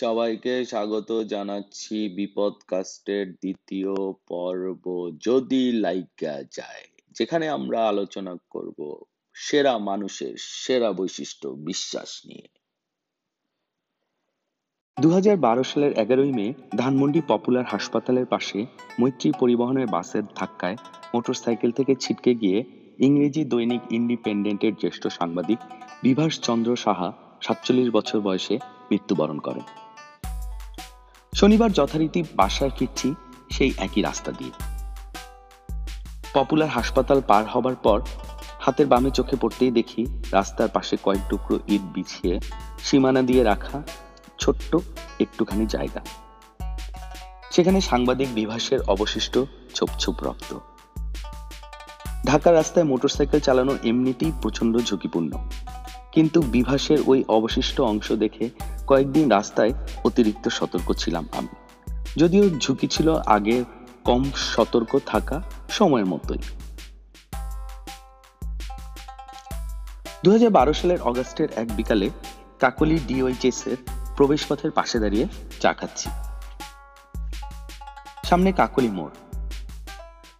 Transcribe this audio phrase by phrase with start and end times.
[0.00, 3.94] সবাইকে স্বাগত জানাচ্ছি বিপদকাস্টের দ্বিতীয়
[4.30, 4.84] পর্ব
[5.28, 8.78] যদি লাইকা যায়, যেখানে আমরা আলোচনা করব
[9.36, 12.48] সেরা মানুষের সেরা বৈশিষ্ট্য বিশ্বাস নিয়ে।
[14.96, 18.58] দুহাজার বারো সালের এগারোই মে ধানমন্ডি পপুলার হাসপাতালের পাশে
[19.00, 20.76] মৈত্রী পরিবহনের বাসের ধাক্কায়
[21.14, 22.58] মোটরসাইকেল থেকে ছিটকে গিয়ে
[22.98, 25.58] ইংরেজি দৈনিক ইন্ডিপেন্ডেন্টের জ্যেষ্ঠ সাংবাদিক
[26.02, 27.08] বিভাস চন্দ্র সাহা
[27.42, 28.54] সাতচল্লিশ বছর বয়সে
[28.90, 29.66] মৃত্যুবরণ করেন।
[31.36, 33.14] শনিবার যথারীতি বাসায় ফিরছি
[33.50, 34.52] সেই একই রাস্তা দিয়ে।
[36.34, 38.00] পপুলার হাসপাতাল পার হবার পর
[38.60, 42.34] হাতের বামে চোখে পড়তেই দেখি রাস্তার পাশে কয়েক টুকরো ইট বিছিয়ে
[42.84, 43.82] সীমানা দিয়ে রাখা
[44.38, 44.76] ছোট্ট
[45.20, 46.00] একটুখানি জায়গা।
[47.50, 49.38] সেখানে সাংবাদিক বিভাসের অবশিষ্ট
[49.74, 50.50] ছোপ ছোপ রক্ত।
[52.26, 55.32] ঢাকা রাস্তায় মোটরসাইকেল চালানো এমনিতেই প্রচণ্ড ঝুঁকিপূর্ণ।
[56.12, 58.50] কিন্তু বিভাসের ওই অবশিষ্ট অংশ দেখে
[58.86, 59.72] কয়েকদিন রাস্তায়
[60.04, 61.54] অতিরিক্ত সতর্ক ছিলাম আমি।
[62.16, 63.64] যদিও ঝুঁকি ছিল আগে
[64.04, 66.38] কম সতর্ক থাকা সময়ের মতোই।
[70.24, 70.38] দু
[70.74, 72.10] সালের অগাস্টের এক বিকালে
[72.60, 73.76] কাকলি ডিওইচএস এর
[74.16, 75.26] প্রবেশপথের পাশে দাঁড়িয়ে
[75.60, 76.10] চা খাচ্ছি।
[78.24, 79.10] সামনে কাকলি মোড়।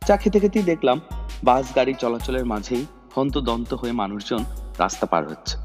[0.07, 1.01] চা খেতে খেতেই দেখলাম
[1.45, 4.45] বাস গাড়ি চলাচলের মাঝেই হন্তদন্ত হয়ে মানুষজন
[4.79, 5.57] রাস্তা পার হচ্ছে।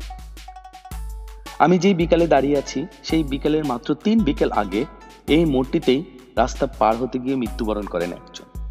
[1.61, 4.85] আমি যেই বিকালে দাঁড়িয়ে আছি, সেই বিকালের মাত্র তিন বিকেল আগে
[5.27, 6.03] এই মোড়টিতেই
[6.35, 8.69] রাস্তা পার হতে গিয়ে মৃত্যুবরণ করেন একজন।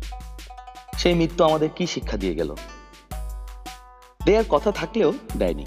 [0.98, 2.54] সেই মৃত্যু আমাদের কি শিক্ষা দিয়ে গেল?
[4.24, 5.66] দেয়ার কথা থাকলেও দেয়নি।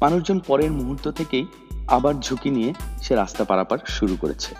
[0.00, 1.46] মানুষজন পরের মুহূর্ত থেকেই
[1.88, 4.54] আবার ঝুঁকি নিয়ে সে রাস্তা পারাপার শুরু করেছে।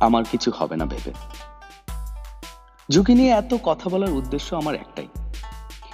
[0.00, 1.12] আমার কিছু হবে না ভেবে।
[2.90, 5.08] ঝুঁকি নিয়ে এত কথা বলার উদ্দেশ্য আমার একটাই।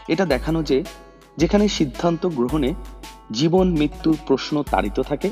[0.09, 0.85] এটা দেখানো যে
[1.37, 2.75] যেখানে সিদ্ধান্ত গ্রহণে
[3.33, 5.31] জীবন, মৃত্যুর প্রশ্ন তাড়িত থাকে।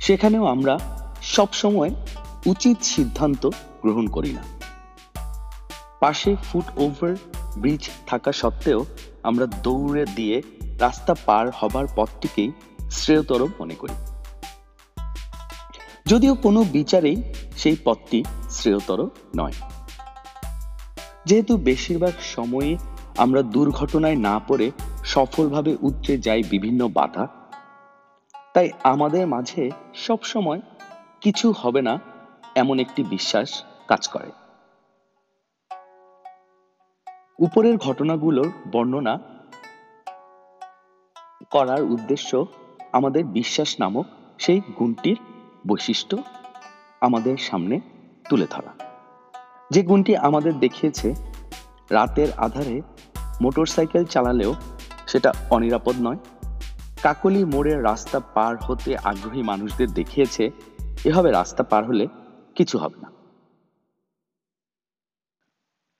[0.00, 0.78] সেখানেও আমরা
[1.22, 1.90] সবসময়
[2.46, 3.46] উচিত সিদ্ধান্ত
[3.82, 4.42] গ্রহণ করি না।
[6.00, 7.16] পাশে ফুট ওভার
[7.58, 8.84] ব্রিজ থাকা সত্ত্বেও
[9.22, 10.42] আমরা দৌড়ে দিয়ে
[10.78, 12.52] রাস্তা পার হবার পথটিকেই
[12.90, 13.94] শ্রেয়তর মনে করি।
[16.06, 19.52] যদিও কোনো বিচারেই সেই পথটি শ্রেয়তর নয়।
[21.24, 22.78] যেহেতু বেশিরভাগ সময়ে
[23.16, 24.70] আমরা দুর্ঘটনায় না পড়ে
[25.06, 27.28] সফলভাবে উতরে যায় বিভিন্ন বাধা।
[28.54, 30.60] তাই আমাদের মাঝে সব সময়
[31.20, 31.98] কিছু হবে না
[32.54, 34.30] এমন একটি বিশ্বাস কাজ করে।
[37.38, 39.18] উপরের ঘটনাগুলোর বর্ণনা
[41.50, 42.46] করার উদ্দেশ্য
[42.92, 44.06] আমাদের বিশ্বাস নামক
[44.38, 45.18] সেই গুণটির
[45.68, 46.16] বৈশিষ্ট্য
[47.00, 47.80] আমাদের সামনে
[48.28, 48.72] তুলে ধরা।
[49.70, 51.14] যে গুণটি আমাদের দেখিয়েছে,
[51.90, 52.82] রাতের আধারে
[53.42, 54.54] মোটরসাইকেল চালালেও
[55.06, 56.16] সেটা অনিরাপদ নয়।
[57.02, 60.50] কাকলি মোড়ের রাস্তা পার হতে আগ্রহী মানুষদের দেখিয়েছে,
[61.04, 62.08] এভাবে রাস্তা পার হলে
[62.54, 63.12] কিছু হবে না।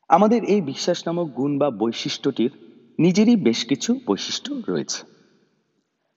[0.08, 2.50] আমাদের এই বিশ্বাস নামক গুণ বা বৈশিষ্ট্যটির
[2.98, 5.06] নিজেরই বেশ কিছু বৈশিষ্ট্য রয়েছে।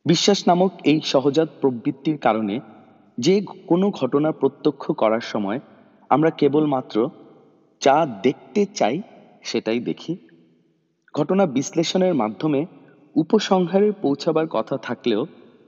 [0.06, 2.60] বিশ্বাস নামক এই সহজাত প্রবৃত্তির কারণে
[3.18, 5.60] যে কোনো ঘটনা প্রত্যক্ষ করার সময়
[6.10, 7.10] আমরা কেবলমাত্র
[7.82, 9.02] যা দেখতে চাই
[9.44, 10.18] সেটাই দেখি।
[11.14, 12.66] ঘটনা বিশ্লেষণের মাধ্যমে
[13.16, 15.25] উপসংহারে পৌঁছাবার কথা থাকলেও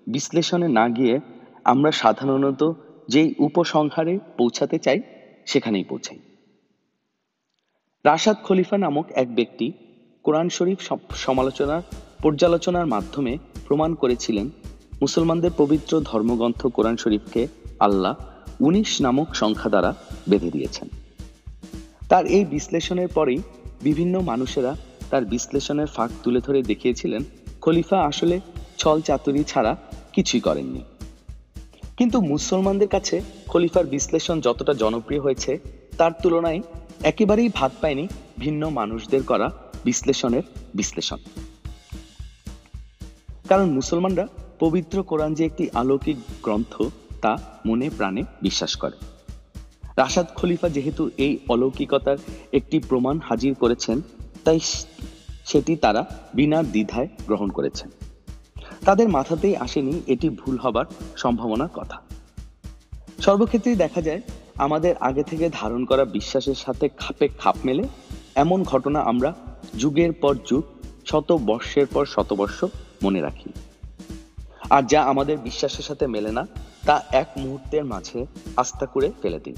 [0.08, 1.20] বিশ্লেষণে না গিয়ে
[1.64, 2.72] আমরা সাধারণত
[3.08, 5.02] যেই উপসংহারে পৌঁছাতে চাই,
[5.46, 6.20] সেখানেই পৌঁছাই।
[8.06, 9.72] রাশাদ খলিফা নামক এক ব্যক্তি
[10.24, 10.80] কোরআন শরীফ
[11.16, 11.82] সমালোচনার
[12.24, 13.38] পর্যালোচনার মাধ্যমে
[13.68, 14.50] প্রমাণ করেছিলেন,
[15.02, 17.48] মুসলমানদের পবিত্র ধর্মগ্রন্থ কোরআন শরীফকে
[17.80, 18.16] আল্লাহ
[18.60, 19.96] উনিশ নামক সংখ্যা দ্বারা
[20.30, 20.90] বেঁধে দিয়েছেন।
[22.10, 23.42] তার এই বিশ্লেষণের পরেই
[23.82, 24.76] বিভিন্ন মানুষেরা
[25.12, 27.22] তার বিশ্লেষণের ফাঁক তুলে ধরে দেখিয়েছিলেন,
[27.62, 28.40] খলিফা আসলে
[28.78, 29.76] ছল চাতুরি ছাড়া
[30.14, 30.82] কিছুই করেননি।
[31.98, 35.60] কিন্তু মুসলমানদের কাছে খলিফার বিশ্লেষণ যতটা জনপ্রিয় হয়েছে,
[35.98, 36.62] তার তুলনায়
[37.04, 38.08] একেবারেই ভাত পায়নি
[38.40, 39.48] ভিন্ন মানুষদের করা
[39.86, 40.44] বিশ্লেষণের
[40.76, 41.18] বিশ্লেষণ।
[43.50, 44.28] কারণ মুসলমানরা
[44.60, 46.74] পবিত্র কোরআন যে একটি আলৌকিক গ্রন্থ,
[47.22, 48.98] তা মনে প্রাণে বিশ্বাস করে।
[49.98, 52.18] রাশাদ খলিফা যেহেতু এই অলৌকিকতার
[52.54, 54.02] একটি প্রমাণ হাজির করেছেন
[54.44, 54.60] তাই
[55.46, 57.90] সেটি তারা বিনা দ্বিধায় গ্রহণ করেছেন
[58.86, 60.86] তাদের মাথাতেই আসেনি এটি ভুল হবার
[61.18, 62.02] সম্ভাবনার কথা।
[63.20, 64.22] সর্বক্ষেত্রেই দেখা যায়,
[64.58, 67.84] আমাদের আগে থেকে ধারণ করা বিশ্বাসের সাথে খাপে খাপ মেলে
[68.36, 69.34] এমন ঘটনা আমরা
[69.78, 70.64] যুগের পর যুগ,
[71.06, 72.66] শত বর্ষের পর শতবর্ষ
[73.04, 73.50] মনে রাখি।
[74.70, 76.48] আর যা আমাদের বিশ্বাসের সাথে মেলে না,
[76.86, 78.26] তা এক মুহূর্তের মাঝে
[78.58, 79.56] আস্থা করে ফেলে দিই।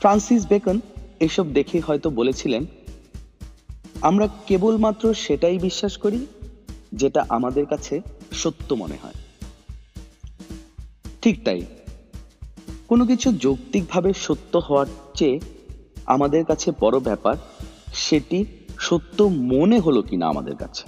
[0.00, 0.80] ফ্রান্সিস বেকন
[1.20, 2.66] এসব দেখে হয়তো বলেছিলেন
[4.02, 6.26] আমরা কেবলমাত্র সেটাই বিশ্বাস করি
[6.92, 8.00] যেটা আমাদের কাছে
[8.32, 9.14] সত্য মনে হয়।
[11.22, 11.66] ঠিক তাই,
[12.88, 15.40] কোনো কিছু যৌক্তিকভাবে সত্য হওয়ার চেয়ে
[16.06, 17.36] আমাদের কাছে বড় ব্যাপার
[17.94, 18.44] সেটি
[18.78, 20.84] সত্য মনে হলো কিনা আমাদের কাছে।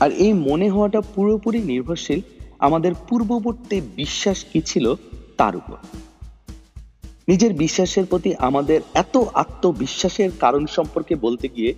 [0.00, 2.20] আর এই মনে হওয়াটা পুরোপুরি নির্ভরশীল
[2.58, 4.94] আমাদের পূর্ববর্তী বিশ্বাস কি ছিল
[5.36, 5.76] তার উপর।
[7.28, 11.74] নিজের বিশ্বাসের প্রতি আমাদের এত আত্মবিশ্বাসের কারণ সম্পর্কে বলতে গিয়ে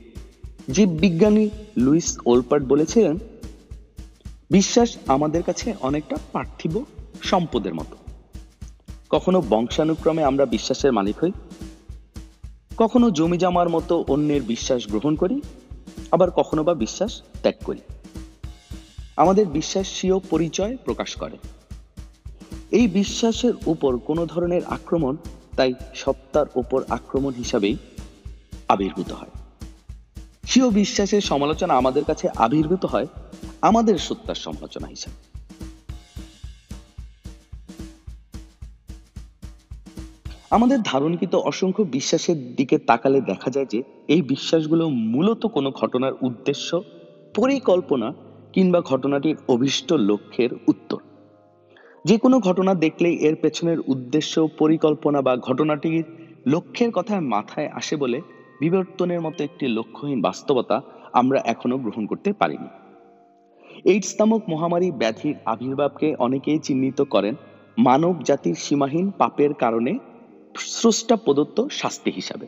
[0.72, 3.18] জীববিজ্ঞানী লুইস ওলপার্ট বলেছিলেন,
[4.50, 6.84] বিশ্বাস আমাদের কাছে অনেকটা পার্থিব
[7.22, 7.96] সম্পদের মতো।
[9.10, 11.32] কখনো বংশানুক্রমে আমরা বিশ্বাসের মালিক হই,
[12.76, 15.40] কখনো জমি জামার মতো অন্যের বিশ্বাস গ্রহণ করি,
[16.10, 17.80] আবার কখনো বা বিশ্বাস ত্যাগ করি।
[19.16, 21.36] আমাদের বিশ্বাস পরিচয় প্রকাশ করে।
[22.70, 25.16] এই বিশ্বাসের উপর কোনো ধরনের আক্রমণ
[25.56, 27.76] তাই সত্তার উপর আক্রমণ হিসাবেই
[28.68, 29.30] আবির্ভূত হয়।
[30.44, 33.06] স্বীয় বিশ্বাসের সমালোচনা আমাদের কাছে আবির্ভূত হয়
[33.62, 35.36] আমাদের সত্তার সমালোচনা হিসাবে।
[40.50, 46.82] আমাদের ধারণকৃত অসংখ্য বিশ্বাসের দিকে তাকালে দেখা যায় যে এই বিশ্বাসগুলো মূলত কোনো ঘটনার উদ্দেশ্য,
[47.34, 48.12] পরিকল্পনা
[48.52, 50.98] কিংবা ঘটনাটির অভিষ্ট লক্ষ্যের উত্তর।
[52.06, 56.04] যে কোনো ঘটনা দেখলেই এর পেছনের উদ্দেশ্য, পরিকল্পনা বা ঘটনাটির
[56.46, 58.20] লক্ষ্যের কথা মাথায় আসে বলে
[58.60, 60.76] বিবর্তনের মতো একটি লক্ষ্যহীন বাস্তবতা
[61.12, 62.68] আমরা এখনও গ্রহণ করতে পারিনি।
[63.84, 67.34] এইডস নামক মহামারী ব্যাধির আবির্ভাবকে অনেকেই চিহ্নিত করেন
[67.78, 69.92] মানব জাতির সীমাহীন পাপের কারণে
[70.58, 72.46] স্রষ্টা প্রদত্ত শাস্তি হিসাবে।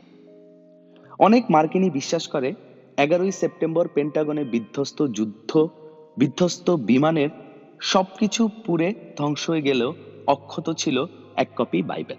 [1.18, 2.54] অনেক মার্কিনী বিশ্বাস করে,
[2.96, 5.68] এগারোই সেপ্টেম্বর পেন্টাগনে বিধ্বস্ত যুদ্ধ,
[6.16, 7.28] বিধ্বস্ত বিমানের
[7.80, 9.94] সবকিছু পুড়ে ধ্বংস হয়ে গেলেও
[10.26, 12.16] অক্ষত ছিল এক কপি বাইবেল।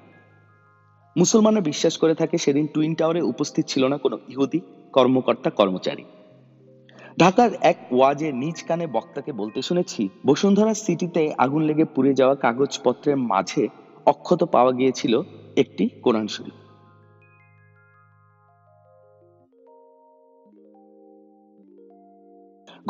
[1.17, 4.59] মুসলমানরা বিশ্বাস করে থাকে সেদিন টুইন টাওয়ারে উপস্থিত ছিল না কোনো ইহুদি
[4.93, 6.03] কর্মকর্তা, কর্মচারী।
[7.19, 13.17] ঢাকার এক ওয়াজে নিজ কানে বক্তাকে বলতে শুনেছি, বসুন্ধরা সিটিতে আগুন লেগে পুড়ে যাওয়া কাগজপত্রের
[13.17, 13.67] মাঝে
[14.05, 15.21] অক্ষত পাওয়া গিয়েছিল
[15.55, 16.53] একটি কোরআন শরীফ।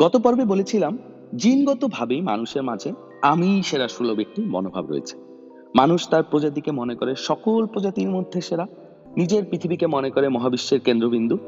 [0.00, 0.98] গত পর্বে বলেছিলাম
[1.36, 2.92] জিনগতভাবেই মানুষের মাঝে
[3.22, 5.16] আমি সেরা সুলভ একটি মনোভাব রয়েছে।
[5.76, 8.66] মানুষ তার প্রজাতিকে মনে করে সকল প্রজাতির মধ্যে সেরা,
[9.16, 11.38] নিজের পৃথিবীকে মনে করে মহাবিশ্বের কেন্দ্রবিন্দু,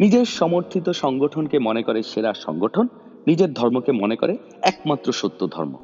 [0.00, 2.88] নিজের সমর্থিত সংগঠনকে মনে করে সেরা সংগঠন,
[3.26, 5.74] নিজের ধর্মকে মনে করে একমাত্র সত্য ধর্ম।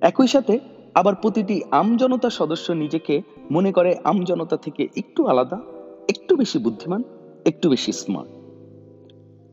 [0.00, 0.60] একই সাথে
[0.94, 5.60] আবার প্রতিটি আমজনতা সদস্য নিজেকে মনে করে আমজনতা থেকে একটু আলাদা,
[6.08, 7.02] একটু বেশি বুদ্ধিমান,
[7.44, 8.30] একটু বেশি স্মার্ট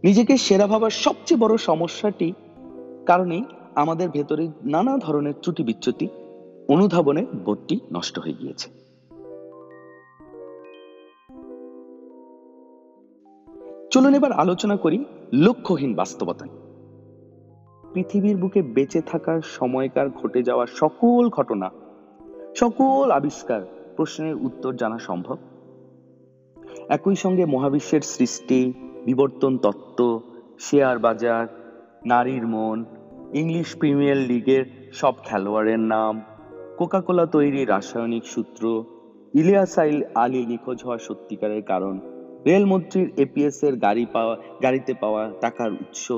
[0.04, 2.34] নিজেকে সেরা ভাবার সবচেয়ে বড় সমস্যাটি
[3.06, 3.44] কারণেই
[3.76, 6.08] আমাদের ভেতরে নানা ধরনের ত্রুটি বিচ্যুতি
[6.70, 8.80] অনুধাবনের বোধটি নষ্ট হয়ে গিয়েছে।
[13.92, 16.46] চলুন এবার আলোচনা করি লক্ষ্যহীন বাস্তবতা
[17.94, 21.70] পৃথিবীর বুকে বেঁচে থাকার সময়কার ঘটে যাওয়া সকল ঘটনা,
[22.56, 23.62] সকল আবিষ্কার
[23.96, 25.38] প্রশ্নের উত্তর জানা সম্ভব।
[26.90, 28.74] একই সঙ্গে মহাবিশ্বের সৃষ্টি,
[29.06, 30.22] বিবর্তন তত্ত্ব,
[30.60, 31.59] শেয়ার বাজার
[32.06, 32.86] নারীর মন,
[33.34, 36.22] ইংলিশ প্রিমিয়ার লিগের সব খেলোয়াড়ের নাম,
[36.78, 38.84] কোকাকোলা তৈরি রাসায়নিক সূত্র
[39.34, 42.00] ইলিয়াসাইল আলী নিখোঁজ হওয়া সত্যিকারের কারণ
[42.46, 46.12] রেলমন্ত্রীর এপিএস এর গাড়ি পাওয়া, গাড়িতে পাওয়া টাকার উৎস,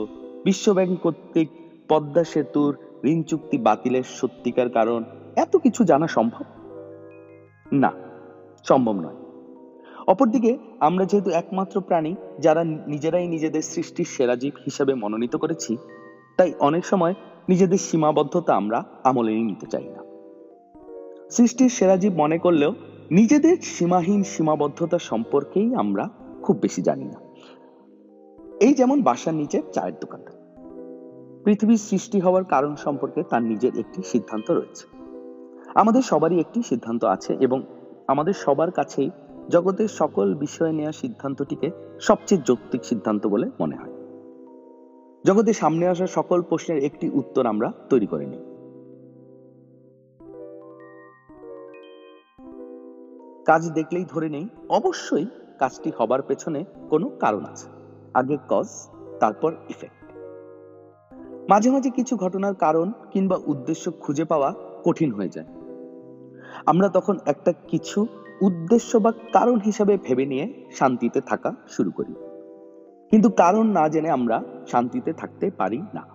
[0.44, 1.50] বিশ্বব্যাংক কর্তৃক
[1.88, 5.04] পদ্মা সেতুর ঋণ চুক্তি বাতিলের সত্যিকার কারণ,
[5.36, 6.44] এত কিছু জানা সম্ভব?
[7.72, 7.92] না,
[8.64, 9.21] সম্ভব নয়।
[10.08, 15.78] অপরদিকে, আমরা যেহেতু একমাত্র প্রাণী যারা নিজেরাই নিজেদের সৃষ্টির সেরা জীব হিসাবে মনোনীত করেছি,
[16.38, 17.14] তাই অনেক সময়
[17.50, 20.04] নিজেদের সীমাবদ্ধতা আমরা আমলে নিতে চাই না।
[21.30, 22.74] সৃষ্টির সেরা জীব মনে করলেও
[23.12, 26.10] নিজেদের সীমাহীন সীমাবদ্ধতা সম্পর্কেই আমরা
[26.42, 27.22] খুব বেশি জানি না।
[28.62, 30.32] এই যেমন বাসার নিচে চায়ের দোকানটা।
[31.44, 34.88] পৃথিবীর সৃষ্টি হওয়ার কারণ সম্পর্কে তার নিজের একটি সিদ্ধান্ত রয়েছে।
[35.76, 37.64] আমাদের সবারই একটি সিদ্ধান্ত আছে এবং
[38.08, 39.10] আমাদের সবার কাছেই
[39.50, 41.72] জগতের সকল বিষয় নেওয়া সিদ্ধান্তটিকে
[42.02, 43.92] সবচেয়ে যৌক্তিক সিদ্ধান্ত বলে মনে হয়।
[45.26, 48.40] জগতের সামনে আসা সকল প্রশ্নের একটি উত্তর আমরা তৈরি করে নিই।
[53.46, 55.26] কাজ দেখলেই ধরে নেই, অবশ্যই
[55.60, 57.68] কাজটি হবার পেছনে কোনো কারণ আছে।
[58.14, 58.88] আগে কজ
[59.20, 60.02] তারপর ইফেক্ট
[61.50, 65.46] মাঝে মাঝে কিছু ঘটনার কারণ কিংবা উদ্দেশ্য খুঁজে পাওয়া কঠিন হয়ে যায়।
[66.66, 68.08] আমরা তখন একটা কিছু
[68.42, 72.14] উদ্দেশ্য বা কারণ হিসাবে ভেবে নিয়ে শান্তিতে থাকা শুরু করি।
[73.12, 76.08] কিন্তু কারণ না জেনে আমরা শান্তিতে থাকতে পারি না।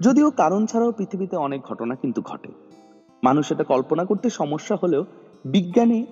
[0.00, 2.48] যদিও কারণ ছাড়াও পৃথিবীতে অনেক ঘটনা কিন্তু ঘটে।
[3.24, 5.04] মানুষ এটা কল্পনা করতে সমস্যা হলেও
[5.44, 6.06] বিজ্ঞানে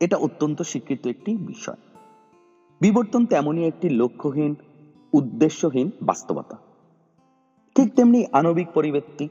[0.00, 1.76] এটা অত্যন্ত স্বীকৃত একটি বিষয়।
[2.80, 4.54] বিবর্তন তেমনই একটি লক্ষ্যহীন,
[5.12, 6.56] উদ্দেশ্যহীন বাস্তবতা।
[7.74, 9.28] ঠিক তেমনি আণবিক পরিবৃত্তি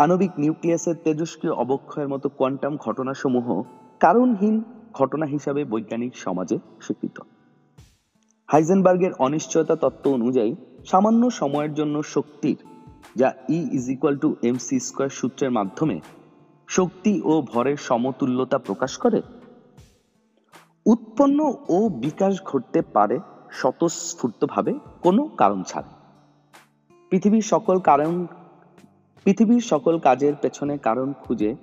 [0.00, 3.62] আণবিক নিউক্লিয়াসের তেজস্ক্রিয় অবক্ষয়ের মতো কোয়ান্টাম ঘটনাসমূহ
[4.00, 7.20] কারণহীন ঘটনা হিসাবে বৈজ্ঞানিক সমাজে স্বীকৃত।
[8.48, 10.54] হাইজেনবার্গের অনিশ্চয়তা তত্ত্ব অনুযায়ী
[10.86, 12.56] সামান্য সময়ের জন্য শক্তির,
[13.16, 16.00] যা E is equal to M C square সূত্রের মাধ্যমে
[16.68, 19.22] শক্তি ও ভরের সমতুল্যতা প্রকাশ করে?
[20.86, 23.18] উৎপন্ন ও বিকাশ ঘটতে পারে
[23.50, 25.90] স্বতঃস্ফূর্তভাবে কোনো কারণ ছাড়া।
[27.10, 28.26] পৃথিবীর সকল কারণ
[29.24, 31.54] পৃথিবীর সকল কাজের পেছনে কারণ খুঁজে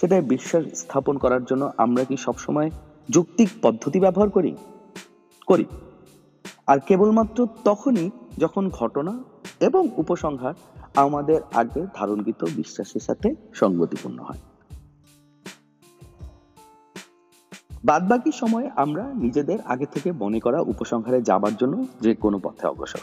[0.00, 2.70] সেটাই বিশ্বাস স্থাপন করার জন্য আমরা কি সবসময়
[3.10, 4.56] যৌক্তিক পদ্ধতি ব্যবহার করি?
[5.46, 5.64] করি।
[6.66, 9.24] আর কেবলমাত্র তখনই যখন ঘটনা
[9.60, 10.54] এবং উপসংহার
[10.96, 14.38] আমাদের আগে ধারণকৃত বিশ্বাসের সাথে সঙ্গতিপূর্ণ হয়।
[17.84, 22.98] বাদবাকি সময়ে আমরা নিজেদের আগে থেকে মনে করা উপসংহারে যাবার জন্য যে কোনো পথে অগ্রসর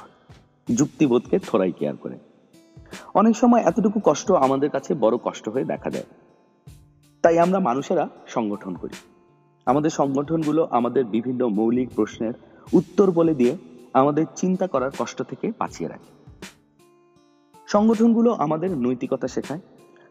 [0.76, 2.20] যুক্তিবোধকে থোড়াই কেয়ার করে।
[3.14, 6.06] অনেক সময় এতটুকু কষ্ট আমাদের কাছে বড় কষ্ট হয়ে দেখা যায়
[7.22, 8.94] তাই আমরা মানুষেরা সংগঠন করি।
[9.66, 12.34] আমাদের সংগঠনগুলো আমাদের বিভিন্ন মৌলিক প্রশ্নের
[12.74, 13.58] উত্তর বলে দিয়ে
[13.94, 16.12] আমাদের চিন্তা করার কষ্ট থেকে বাঁচিয়ে রাখে।
[17.68, 19.60] সংগঠনগুলো আমাদের নৈতিকতা শেখায়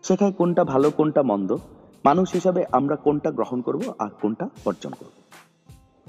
[0.02, 1.56] শেখায় কোনটা ভালো, কোনটা মন্দ,
[2.04, 5.10] মানুষ হিসাবে আমরা কোনটা গ্রহণ করব আর কোনটা বর্জন করব।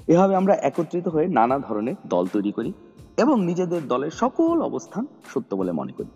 [0.08, 2.72] এভাবে আমরা একত্রিত হয়ে নানা ধরনের দল তৈরি করি
[3.16, 6.10] এবং নিজেদের দলের সকল অবস্থান সত্য বলে মনে করি।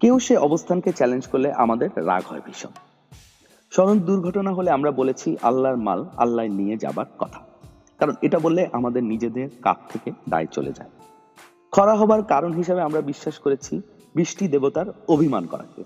[0.00, 2.68] কেউ সে অবস্থানকে চ্যালেঞ্জ করলে আমাদের রাগ হয় ভীষণ।
[3.70, 7.40] সড়ক দুর্ঘটনা হলে আমরা বলেছি, আল্লাহর মাল আল্লাহ নিয়ে যাবার কথা।
[7.98, 10.90] কারণ এটা বললে আমাদের নিজেদের কাপ থেকে দায় চলে যায়।
[11.72, 13.80] খরা হবার কারণ হিসাবে আমরা বিশ্বাস করেছি,
[14.14, 15.84] বৃষ্টি দেবতার অভিমান করাকে।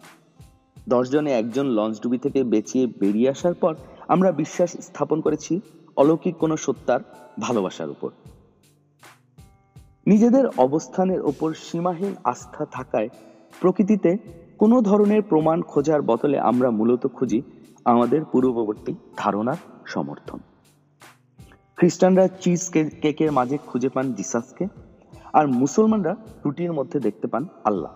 [0.89, 3.75] দশজনে একজন লঞ্চ ডুবি থেকে বেঁচিয়ে বেরিয়ে আসার পর
[4.09, 5.61] আমরা বিশ্বাস স্থাপন করেছি,
[5.97, 7.01] অলৌকিক কোনো সত্তার
[7.41, 8.11] ভালোবাসার উপর।
[10.07, 13.09] নিজেদের অবস্থানের ওপর সীমাহীন আস্থা থাকায়
[13.61, 14.17] প্রকৃতিতে
[14.59, 17.43] কোনো ধরনের প্রমাণ খোঁজার বদলে আমরা মূলত খুঁজি
[17.85, 20.39] আমাদের পূর্ববর্তী ধারণার সমর্থন।
[21.77, 22.71] খ্রিস্টানরা চিজ
[23.03, 24.67] কেকের মাঝে খুঁজে পান জিসাসকে,
[25.33, 27.93] আর মুসলমানরা রুটির মধ্যে দেখতে পান আল্লাহ।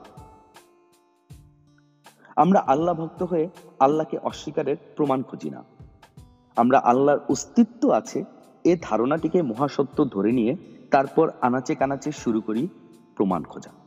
[2.36, 3.48] আমরা আল্লাহ ভক্ত হয়ে
[3.80, 5.64] আল্লাহকে অস্বীকারের প্রমাণ খুঁজি না।
[6.56, 8.24] আমরা আল্লাহর অস্তিত্ব আছে
[8.64, 10.56] এ ধারণাটিকে মহাসত্য ধরে নিয়ে
[10.90, 12.68] তারপর আনাচে কানাচে শুরু করি
[13.16, 13.81] প্রমাণ খোঁজা।